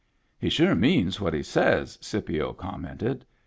[0.43, 3.21] "He sure means what he says," Scipio com mented.